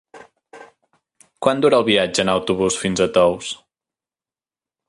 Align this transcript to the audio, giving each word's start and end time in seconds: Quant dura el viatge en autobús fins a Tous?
Quant 1.47 1.61
dura 1.65 1.81
el 1.81 1.87
viatge 1.91 2.25
en 2.25 2.33
autobús 2.35 2.81
fins 2.85 3.07
a 3.07 3.11
Tous? 3.19 3.55